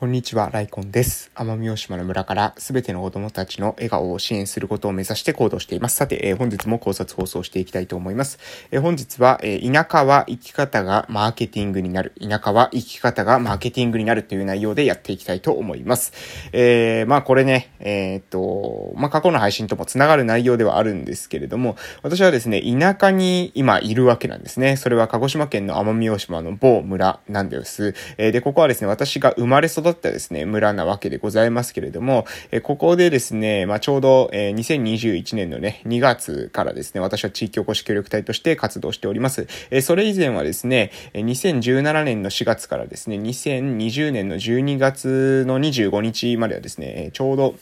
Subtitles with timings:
[0.00, 1.30] こんにちは、ライコンです。
[1.34, 5.96] 奄美大島の村からすべての子供たちの笑顔を支援することを目指して行動しています。
[5.96, 8.38] さて、えー、本日も考察放送していきたいと思います。
[8.70, 12.14] えー、本日は、えー、田舎は生き方がマーケティングになる。
[12.18, 16.14] 田舎は生き方がマーケティングになるという内容でやっていきたいと思います。
[16.52, 24.78] えー、まあこれね、えっと、まあ過去の配信とも繋がる内容ではあるんですけれども、私はですね、田舎に今いるわけなんですね。
[24.78, 27.94] それは鹿児島県の奄美大島の某村なんです。
[28.16, 39.46] えで、ここはですね、私が生まれ育ったですね、村なわけでございますけれども、えここでですね、まあ、ちょうど、え2021年のね、2月からですね、私は地域おこし協力隊として活動しております。
[39.70, 47.54] えそれ以前はですね、2017年の4月からですね、2020年の12月の25日まではですね、ちょうど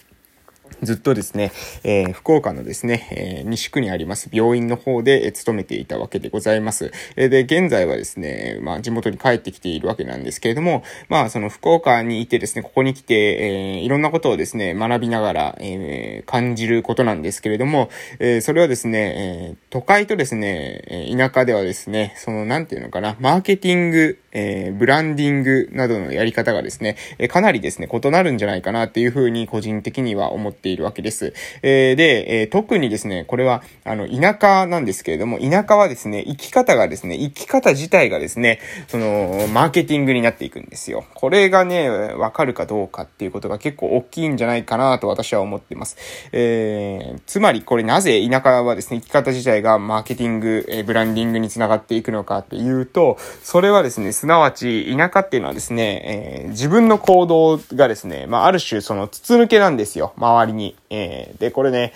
[0.83, 6.93] ずっとですね、えー、福岡のですね、えー、西区にあります病院の方で、え、勤めていたわけでございます。
[7.17, 31.33] えー、で、現在はですね、まあ、地元に帰ってきているわけなんですけれども、まあ、その福岡にいてですね、ここに来て、えー、いろんなことをですね、学びながら、えー、感じることなんですけれども、えー、それはですね、えー、都会とですね、田舎ではですね、その、なんていうのかな、マーケティング、えー、ブランディングなどのやり方がですね、えかなりですね、異なるんじゃないかなっていうふうに個人的には思ってているわけです。
[31.63, 41.05] えー、で、えー、特にですね、これは、あの、田舎なんですけれども、田舎はですね、生き方がですね、生き方自体がですね、その、マーケティングになっていくんですよ。
[41.15, 45.97] これがね、わかるかどうかっていうことが結構大きいんじゃないかなと私は思ってます。
[46.33, 60.13] えー、つまりこれなぜ田舎はですね、生き方自体がマーケティング、え、ブランディングにつながっていくのかっていうと、それはですね、すなわち、田舎っていうのはですね、えー、自分の行動がですね、まあ、ある種、その、筒抜けなんですよ。
[60.17, 60.77] 周りに。
[60.91, 61.95] えー、で、これね、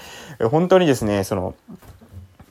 [0.50, 1.55] 本当にですね、その、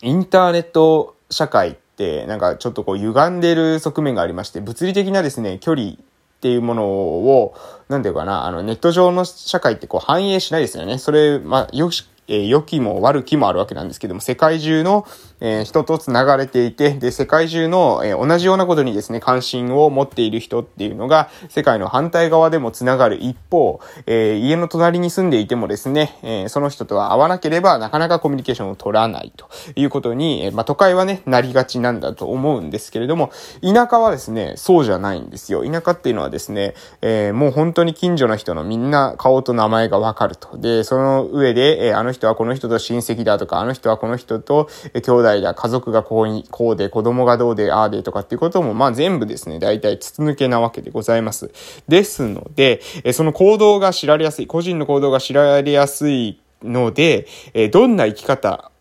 [0.01, 5.95] インターネット社会って、なんかちょっとこう、歪んでる側面がありまして、物理的なですね、距離っ
[6.41, 7.55] ていうものを、
[7.87, 10.97] なんていうかな、あの、ネット上の社会ってこう反映しないですよね。
[10.97, 15.05] それ、まあ、よし、えー、良きも悪きもあるわけなんですけども、世界中の、
[15.41, 33.31] えー、人と繋がれていて、で、世界中の、えー、同じようなことにですね、関心を持っている人っていうのが、世界の反対側でも繋がる一方、えー、家の隣に住んでいてもですね、えー、その人とは会わなければ、なかなかコミュニケーションを取らないということに、えー、まあ、都会はね、なりがちなんだと思うんですけれども、
[33.61, 35.63] 田舎はですね、そうじゃないんですよ。
[35.65, 40.59] 田舎っていうのはですね、えー、もう本当に近所の人のみんな顔と名前がわかると。
[40.59, 51.51] で、その上で、えー、あの人はこの人と親戚だとか、あの人はこの人とえ兄弟だ、家族がこう、こうで、子供がどうで、ああでとかっていうことも、まあ全部ですね、大体筒抜けなわけでございます。
[51.87, 52.81] ですので、
[53.13, 57.27] その行動が知られやすい、個人の行動が知られやすいので、
[57.71, 58.71] どんな生き方、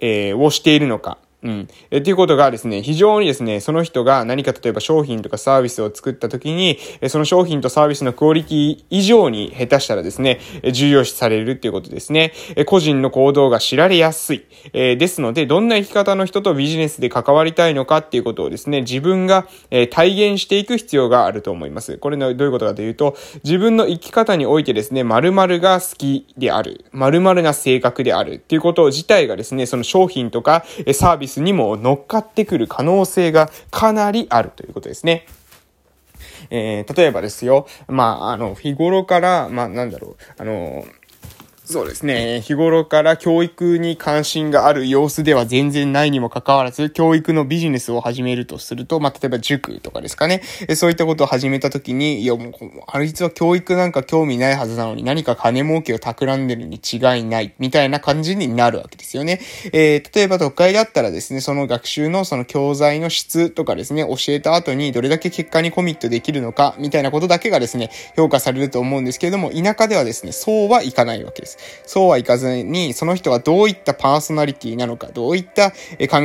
[0.00, 1.68] えをしているのか、うん。
[1.90, 10.40] え、っていうことがですね、非常にですね、その人が何か例えば商品とかサービスを作った時に、え、その商品とサービスのクオリティ以上に下手したらですね、
[10.72, 12.32] 重要視されるっていうことですね。
[12.56, 14.46] え、個人の行動が知られやすい。
[14.72, 21.98] えですので、どんな生き方の人とビジネスで関わりたいのかっていうことをですね、自分が、え体現していく必要があると思います。
[21.98, 26.86] これのどういうことかというと、自分の生き方においてですね、〇〇が好きである。
[26.92, 35.26] 〇〇な性格であるっていうこと自体がですね、その商品とかサービススにも乗っかってくる可能性がかなりあるということですね。
[36.50, 40.84] えー、例えばですよ、まあ、あの、日頃から、まあ、なんだろう、あの、
[41.64, 42.42] そうですね。
[42.42, 50.42] 日頃から教育に関心がある様子では全然ないにもかかわらず、教育のビジネスを始めるとすると、まあ、例えば塾とかですかね。
[50.76, 52.52] そういったことを始めたときに、いやもう、
[52.86, 59.40] あれ実は教育なんか興味ないはずなのに何か金儲けを企んでるに違いない、みたいな感じになるわけですよね。
[59.72, 71.53] えー、例えば都会だったらですね、その学習のその教材の質とかですね、教えた後にどれだけ結果にコミットできるのか、みたいなことだけがですね、評価されると思うんですけれども、田舎ではですね、そうはいかないわけです。。
[71.86, 75.76] そうはいかずに、その人がどういったパーソナリティなのか、どういった考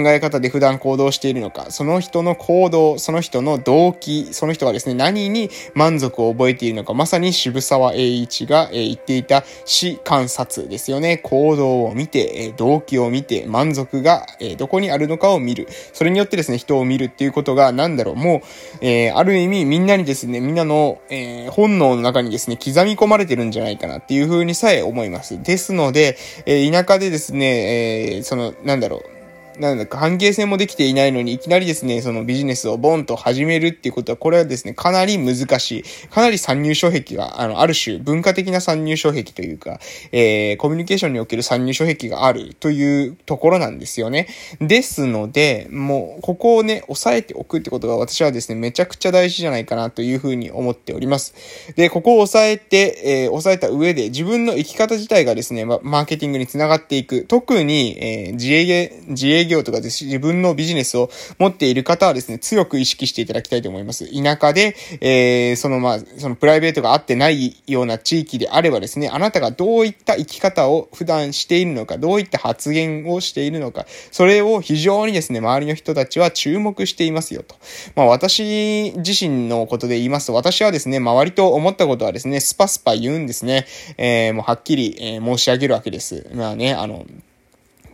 [0.08, 11.18] え方で普段行動しているのか、その人の行動、その人の動機、その人がですね、何に満足を覚えているのか、まさに渋沢栄一が言っていた死観察ですよね。
[11.18, 14.26] 行動を見て、動機を見て、満足が
[14.58, 15.68] どこにあるのかを見る。
[15.94, 18.42] それによってですね、人を見るっていうことが、なんだろう、もう、
[18.82, 25.19] えー、ある意味みんなにですね、みんなの、えー、本能の中にですね、刻み込まれてるんじゃないかなっていうふうにさえ思います。
[25.20, 25.42] ます。
[25.44, 29.19] ですので、えー、田舎でですね、えー、その、なんだろう、
[29.60, 35.84] なんだか関係性もできていないのに、いきなりですね、そのビジネスをボンと始めるっていうことは、これはですね、かなり難しい。
[36.10, 39.80] かなり参入障壁が、あの、ある種、文化的な参入障壁というか、
[40.14, 44.28] えー、コミュニケーションにおける参入障壁があるというところなんですよね。
[44.62, 51.34] ですので、もう、ここをね、押さえておくってことが私はですね、めちゃくちゃ大事じゃないかなというふうに思っております。
[51.76, 57.26] で、ここを押さえて、えー、押さえた上で、自分の生き方自体がですね、ま、マーケティングにつながっていく。
[57.28, 64.06] 特に、えー、自営、自営業とかです自分のビジネスを持っている方はですね、強く意識していただきたいと思います。
[64.12, 77.56] 田舎で、えー、そのまあ、そのプライベートがあってないような地域であればですね、あなたがどういった生き方を普段しているのか、どういった発言をしているのか、それを非常にですね、周りの人たちは注目していますよと。
[77.96, 83.66] まあ私自身のことで言いますと、私はですね、周りと思ったことはですね、スパスパ言うんですね。
[83.98, 86.30] えー、もうはっきり、えー、申し上げるわけです。
[86.34, 87.06] まあね、あの、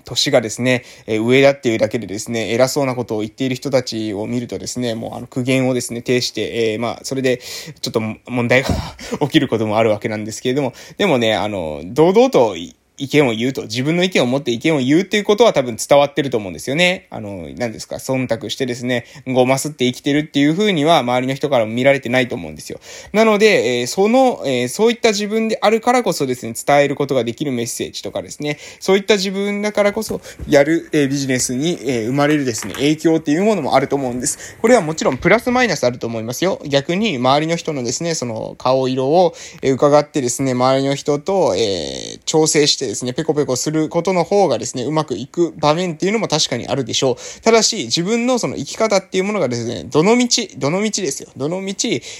[0.06, 8.69] 年がですね、え上だっていうだけでですね、偉そうなことを言っている人たちを見るとですね、もうあの苦言をですね、呈して、えー、まあ、それで、ちょっと問題が
[9.22, 12.56] 起きることもあるわけなんですけれども、でもね、あの、堂々と
[12.97, 17.07] 意見を言うと、自分の意見を持って意見を言うっていうことは多分伝わってると思うんですよね。
[17.09, 22.80] あの、何ですか、忖度してですね、ごますって生きてるっていう風には周りの人からも見られてないと思うんですよ。
[23.12, 34.57] なので、えー、その、えー、そういった自分であるからこそですね、伝えることができるメッセージとかですね、そういった自分だからこそやる、えー、ビジネスに、え生まれるですね、影響っていうものもあると思うんです。
[34.62, 36.62] これはもちろんプラスマイナスあると思いますよ。
[36.68, 47.42] 逆に周りの人のですね、その顔色を、え伺ってですね、周りの人と、え調整してしてですね、ペコペコすることの方がですね、うまくいく場面っていうのも確かにあるでしょう。
[47.42, 50.28] ただし、自分のその生き方っていうものがですね、どの道、
[50.58, 51.30] どの道ですよ。
[51.36, 51.76] どの道、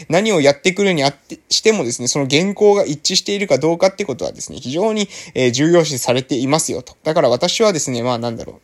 [0.10, 6.96] 何をやってくるにあってしてもですね、その原稿が一致しているかどうかってことはですね、非常に、え重要視されていますよと。
[7.04, 8.60] だから私はですね、まあなんだろ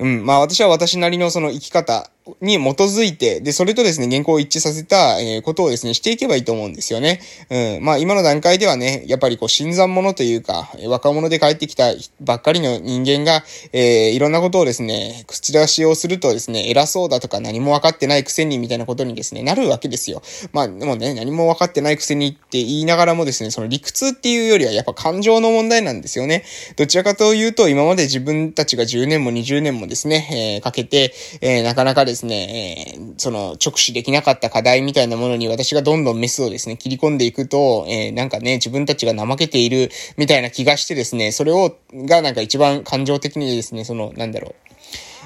[0.00, 0.04] う。
[0.04, 0.24] うん。
[0.24, 2.10] まあ私は私なりのその生き方
[2.40, 7.20] に基づいて、で、それとですね、原稿を一致させた、えー、ことをですね、していけばいいと思うんですよね。
[7.50, 7.84] うん。
[7.84, 13.42] まあ今の段階ではね、やっぱりこう、新参者というか、若者で帰ってきたばっかりの人間が、
[13.72, 20.22] えー、いろんなことをですね、口出しをするとですね、偉そうだとか何も分かってないくせにみたいなことにですね、なるわけですよ。
[20.52, 26.44] まあでもね、何も分かってないくせにって言いながらもですね、その理屈っていうよりはやっぱ感情の問題なんですよね。
[26.76, 44.54] どちらかというと、今まで自分たちが10年も20年もですね、えー、かけて、えー、なかなかですね、えー、その直視できなかった課題みたいなものに私がどんどんメスをですね、切り込んでいくと、えー、なんかね、自分たちが怠けているみたいな気がしてですね、それを、がなんか一番感情的にですね、その、なんだろう、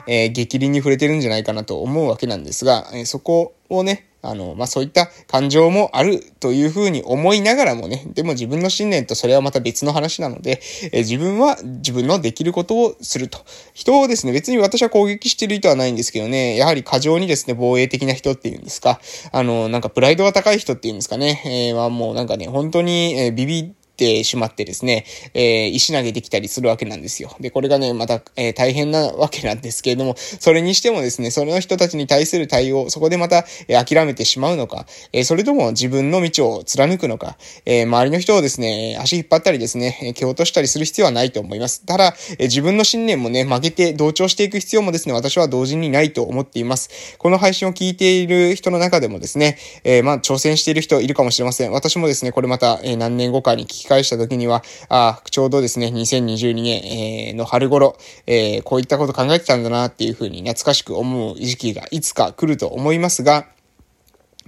[0.06, 10.61] えー、激鱗に触れてるんじゃないかなと思うわけなんですが、えー、そこをね、あの、まあ、そういった感情もあるというふうに思いながらもね、でも自分の信念とそれはまた別の話なので、
[10.93, 13.38] え自分は自分のできることをすると。
[13.75, 19.00] 人をですね、別に私は攻撃してる意図はないんですけどね、やはり過剰にですね、防衛的な人っていうんですか、
[19.32, 27.34] あの、なんかプライドが高い人っていうんですかね、えー、はもうなんかね、本当に、えー、ビビってしまってですね、えー、石投げてきたりするわけなんですよ。
[27.40, 41.87] で、これがね、また、えー、大変なわけなんですけれども、それにしてもですね、その人たちに対する対応、そこでまた、えー、諦めてしまうのか、えー、それとも自分の道を貫くのか、えー、周りの人をですね、足引っ張ったりですね、蹴落としたりする必要はないと思います。
[41.87, 47.16] ただ、えー、自分の信念もね、曲げて同調していく必要もですね、私は同時にないと思っています。
[47.16, 51.72] この配信を聞いている人の中でもですね、えー、まあ、挑戦している人いるかもしれません。
[51.72, 57.96] 私もですね、これまた、えー、何年後かに聞返した時には、あちょうどですね、2022年、えー、の春頃、
[58.26, 63.46] えー、こういったこと考えてたんだなっていうふうに懐かしく思う時期がいつか来ると思いますが、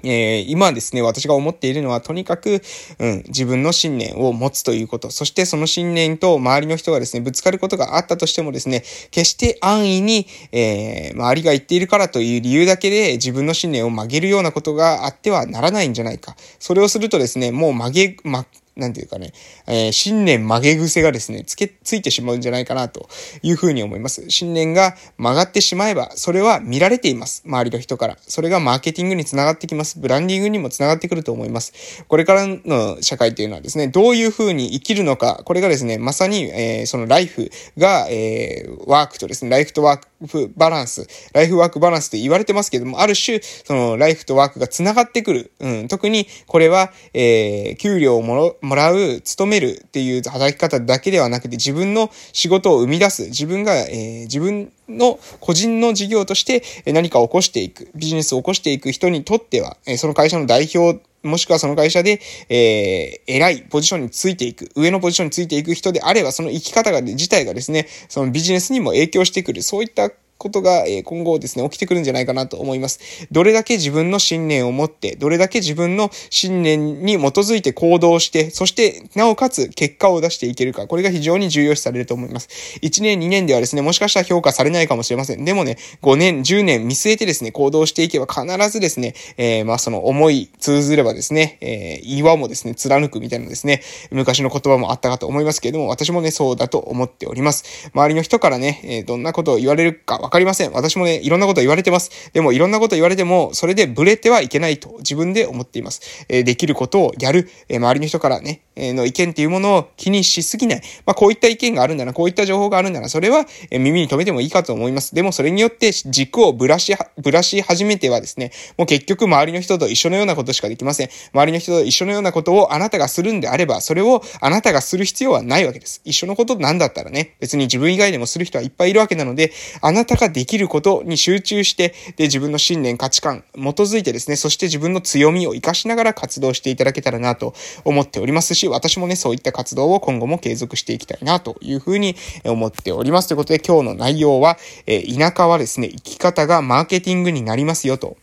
[0.02, 2.62] えー、今ですね、私が思っているのは、とにかく、
[2.99, 5.10] うん、自分の信念を持つということ。
[5.10, 16.36] そしてその信念と周りの人がですね、ぶつかることがあったとしてもですね、決して安易に、えー、周りが言っているからという理由だけで自分の信念を曲げるようなことがあってはならないんじゃないか。
[16.58, 18.46] それをするとですね、もう曲げ、ま、
[18.79, 19.32] なんていうかね、
[19.67, 23.08] えー、信念曲げ癖がですね、つけ、ついてしまうんじゃないかなと
[23.43, 24.31] いうふうに思います。
[24.31, 27.43] 信念が曲がってしまえば、それは見られています。
[27.44, 28.17] 周りの人から。
[28.20, 29.99] それがマーケティングにつながってきます。
[29.99, 32.05] ブランディングにもつながってくると思います。
[32.06, 45.53] これからの社会というのはですね、どういうふうに生きるのか、これがですね、まさに、えー、そのライフが、えー、ワークとですね、ライフとワークフバランス、ライフワークバランスと言われてますけども、ある種、そのライフとワークがつながってくる。
[45.60, 73.01] うん、特にこれは、えー、給料をもろ、もらう、勤めるっていう働き方だけではなくて、自分の仕事を生み出す、自分が、えー、自分の個人の事業として何かを起こしていく、ビジネスを起こしていく人にとっては、その会社の代表もしくはその会社で、えー、偉いポジションについていく、上のポジションについていく人であれば、その生き方が、自体がですね、そのビジネスにも影響してくる、そういったことが、え今後ですね、起きてくるんじゃないかなと思います。
[73.33, 82.49] どれだけ自分の信念を持って、どれだけ自分の信念に基づいて行動して、そして、なおかつ結果を出していけるか、これが非常に重要視されると思います。
[82.83, 85.45] 1年、2年ではですね、もしかしたら評価されないかもしれません。
[85.45, 97.91] でもね、5年、10年見据えてですね、行動していけば必ずですね、えー、まあその思い通ずればですね、えー、岩もですね、貫くみたいなですね、昔の言葉もあったかと思いますけれども、私もね、そうだと思っております。
[97.93, 100.73] 周りの人からね、え、どんなことを言われるかわかりません。
[100.73, 102.11] 私もね、いろんなこと言われてます。
[102.35, 106.27] でも、いろんなこと言われても、それでブレてはいけないと自分で思っています。
[106.29, 107.49] えー、できることをやる。
[107.70, 110.82] えー、周りの人からね、えー、の意見っていうものを気にしすぎない。
[111.06, 115.15] まあ、こういった意見があるんだな、こういった情報があるんだな、それは、え耳に留めてもいいかと思います。
[115.15, 121.08] でも、それによって軸をぶらし、ぶらし始めてはですね、もう結局周りの人と一緒のようなことしかできません。
[121.32, 126.03] 周りの人と一緒のようなことをあなたがするんであれば、それをあなたがする必要はないわけです。
[126.05, 143.29] 一緒のことなんだったらね、別に自分以外でもする人はいっぱいいるわけなので、あなたができることに集中して、で、自分の信念、価値観、基づいてですね、そして自分の強みを活かしながら活動していただけたらなと思っておりますし、私もね、そういった活動を今後も継続していきたいなというふうに思っております。
[143.29, 148.17] ということで今日の内容は、え田舎はですね、生き方がマーケティングになりますよと。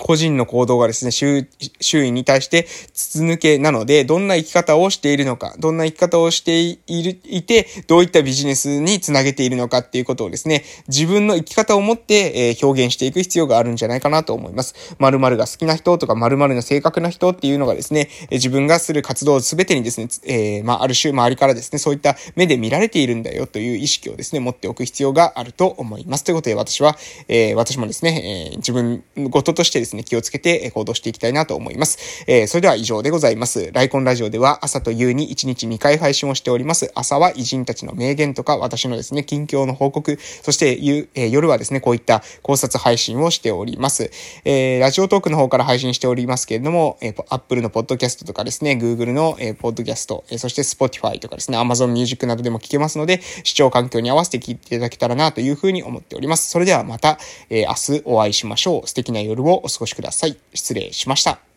[0.00, 14.74] 個人の行動がですね、周囲に対して筒抜けなので、どんな生き方をしているのか、どんな生き方をしている、いて、どういったビジネスにつなげているのかっていうことをですね、自分の生き方を持って、え表現していく必要があるんじゃないかなと思います。
[14.98, 26.24] 〇〇が好きな人とか〇〇の正確な人っていうのがですね、自分がする活動すべてにですね、えー、まあ、ある種周りからですね、そういった目で見られているんだよという意識をですね、持っておく必要があると思います。
[26.24, 26.96] ということで私は、
[27.28, 32.24] えー、私もですね、え、自分ごととしてですね、ね気をつけて行動していきたいなと思います。
[32.26, 33.70] えー、それでは以上でございます。
[33.72, 36.90] ライコンラジオでは朝と夕に1日2回配信をしております。
[36.94, 40.70] 朝は偉人たちの名言とか私のですね、近況の報告、そして
[41.14, 44.10] えー、夜はですね、こういった考察配信をしております。
[44.44, 56.50] えー、ラジオトークの方から配信しておりますけれども、えー、Apple のポッドキャストとかですね、Google の、えー、ポッドキャスト、えー、そして Spotify とかですね、Amazon Music などでも聞けますので、視聴環境に合わせて聞いていただけたらなというふうに思っております。
[56.50, 57.18] それではまた、
[57.48, 58.88] えー、明日お会いしましょう。
[58.88, 60.36] 素敵な夜をお過ごしください。
[60.52, 61.49] 失礼しました。